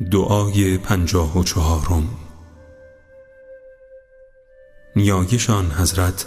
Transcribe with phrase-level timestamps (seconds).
[0.00, 2.08] دعای پنجاه و چهارم.
[4.96, 6.26] نیایشان حضرت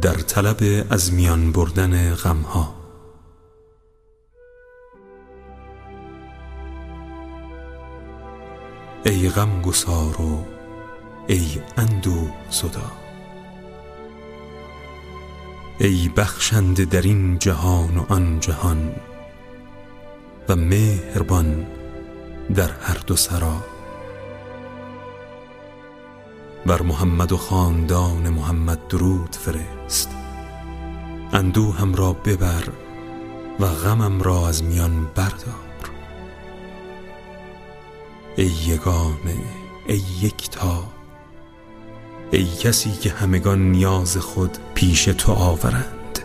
[0.00, 2.74] در طلب از میان بردن غمها.
[9.04, 10.46] ای غم گسار و
[11.26, 12.92] ای اندو زدا
[15.80, 18.94] ای بخشنده در این جهان و آن جهان
[20.48, 21.66] و مهربان
[22.54, 23.64] در هر دو سرا.
[26.66, 30.10] بر محمد و خاندان محمد درود فرست.
[31.32, 32.64] اندوهم را ببر
[33.60, 35.72] و غمم را از میان بردار.
[38.36, 39.36] ای یگانه
[39.86, 40.84] ای یکتا
[42.30, 46.18] ای کسی که همگان نیاز خود پیش تو آورند.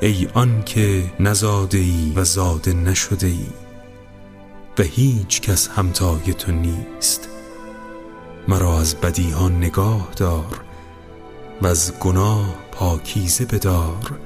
[0.00, 3.46] ای آن که نزاده ای و زاده نشده ای
[4.78, 7.28] و هیچ کس همتای تو نیست.
[8.48, 10.60] مرا از بدیها نگاه دار
[11.62, 14.18] و از گناه پاکیزه بدار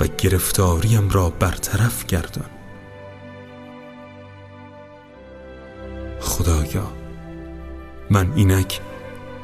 [0.00, 2.50] و گرفتاریم را برطرف گردان.
[6.20, 6.92] خدایا
[8.10, 8.80] من اینک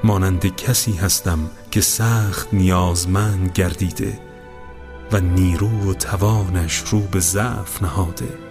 [0.04, 4.20] مانند کسی هستم که سخت نیازمند گردیده
[5.12, 8.49] و نیرو و توانش رو به ضعف نهاده.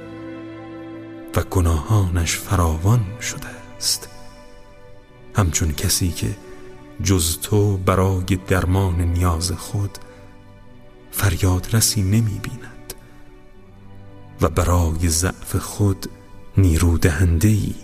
[1.36, 4.10] و گناهانش فراوان شده است.
[5.36, 6.36] همچون کسی که
[7.04, 9.98] جز تو برای درمان نیاز خود
[11.12, 12.94] فریاد رسی نمی بیند
[14.42, 16.10] و برای ضعف خود
[16.58, 17.76] نیرو دهنده ای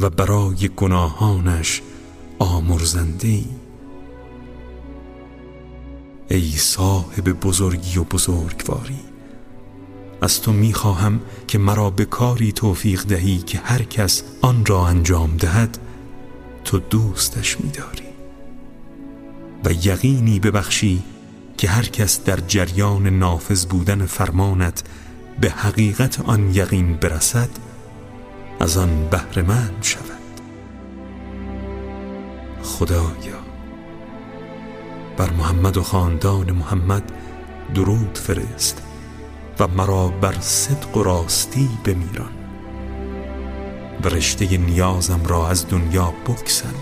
[0.00, 1.82] و برای گناهانش
[2.38, 3.46] آمرزنده ای
[6.28, 9.09] ای صاحب بزرگی و بزرگواری
[10.22, 15.36] از تو می‌خواهم که مرا به کاری توفیق دهی که هر کس آن را انجام
[15.36, 15.78] دهد
[16.64, 18.10] تو دوستش میداری.
[19.64, 21.02] و یقینی ببخشی
[21.56, 24.82] که هر کس در جریان نافذ بودن فرمانت
[25.40, 27.50] به حقیقت آن یقین برسد
[28.60, 30.04] از آن من شود.
[32.62, 33.40] خدایا
[35.16, 37.12] بر محمد و خاندان محمد
[37.74, 38.82] درود فرست.
[39.60, 42.32] و مرا بر صدق و راستی بمیران.
[44.04, 46.74] و رشته نیازم را از دنیا بکسن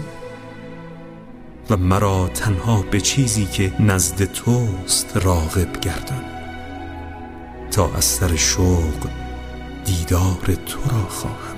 [1.70, 6.24] و مرا تنها به چیزی که نزد توست راغب گردان.
[7.70, 9.08] تا از سر شوق
[9.84, 11.56] دیدار تو را خواهم.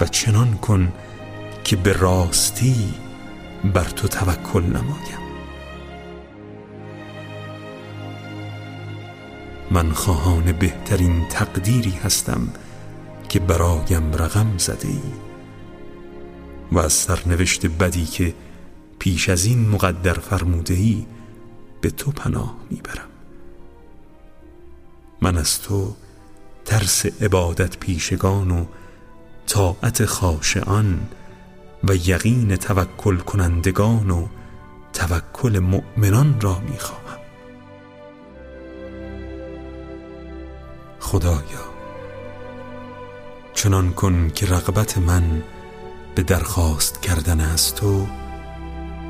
[0.00, 0.92] و چنان کن
[1.64, 2.94] که به راستی
[3.74, 5.29] بر تو توکل نمایم.
[9.70, 12.48] من خواهان بهترین تقدیری هستم
[13.28, 15.12] که برایم رقم زده ای.
[16.72, 18.34] و از سرنوشت بدی که
[18.98, 21.06] پیش از این مقدر فرموده ای
[21.80, 23.08] به تو پناه می‌برم.
[25.20, 25.94] من از تو
[26.64, 28.64] ترس عبادت پیشگان و
[29.46, 31.00] طاعت خاشعان
[31.84, 34.26] و یقین توکل کنندگان و
[34.92, 37.09] توکل مؤمنان را می‌خواهم.
[41.10, 41.64] خدایا.
[43.54, 45.42] چنان کن که رغبت من
[46.14, 48.06] به درخواست کردن از تو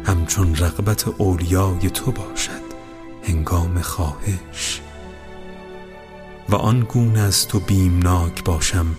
[0.05, 2.62] همچون رغبت اولیای تو باشد
[3.22, 4.81] هنگام خواهش.
[6.49, 8.97] و آن گونه از تو بیمناک باشم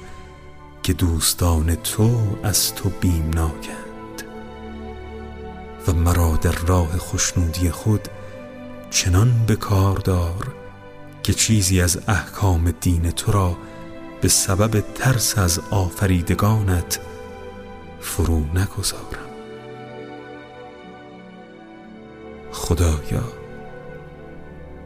[0.83, 4.23] که دوستان تو از تو بیمناکند.
[5.87, 8.07] و مرا در راه خوشنودی خود
[8.89, 10.60] چنان به کار دار
[11.23, 13.57] که چیزی از احکام دین تو را
[14.21, 16.99] به سبب ترس از آفریدگانت
[17.99, 19.31] فرو نگذارم.
[22.51, 23.23] خدایا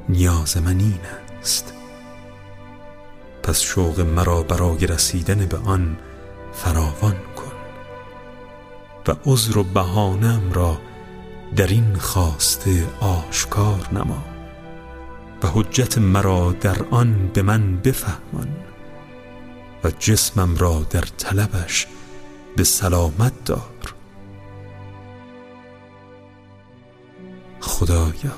[0.09, 0.99] نیاز من این
[1.41, 1.73] است.
[3.43, 5.97] پس شوق مرا برای رسیدن به آن
[6.53, 7.51] فراوان کن
[9.07, 10.77] و عذر و بهانم را
[11.55, 14.34] در این خواسته آشکار نما.
[15.45, 18.47] حجت مرا در آن به من بفهمان
[19.83, 21.87] و جسمم را در طلبش
[22.55, 23.93] به سلامت دار.
[27.59, 28.35] خدایا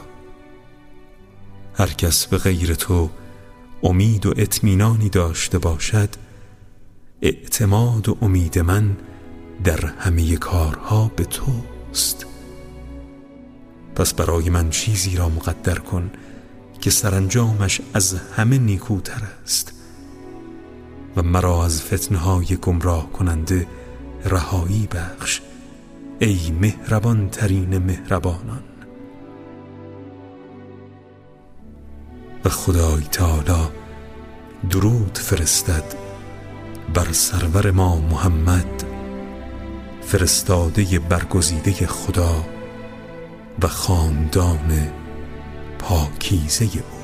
[1.74, 3.10] هر کس به غیر تو
[3.84, 6.10] امید و اطمینانی داشته باشد
[7.22, 8.98] اعتماد و امید من
[9.64, 12.26] در همه کارها به توست.
[13.96, 16.12] پس برای من چیزی را مقدر کن
[16.82, 19.74] که سرانجامش از همه نیکوتر است
[21.16, 23.68] و مرا از فتنهای گمراه کننده
[24.26, 25.42] رهایی بخش
[26.20, 28.64] ای مهربان ترین مهربانان.
[32.46, 33.68] و خدای تعالی
[34.70, 35.84] درود فرستد
[36.94, 38.84] بر سرور ما محمد
[40.02, 42.46] فرستاده برگزیده خدا
[43.62, 44.92] و خاندان
[45.80, 46.97] پاکیزه او